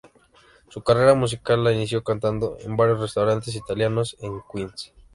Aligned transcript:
Su 0.69 0.81
carrera 0.81 1.13
musical 1.13 1.63
la 1.63 1.71
inició 1.73 2.03
cantando 2.03 2.57
en 2.65 2.75
varios 2.75 3.01
restaurantes 3.01 3.53
italianos 3.55 4.17
en 4.21 4.41
Queens. 4.51 4.91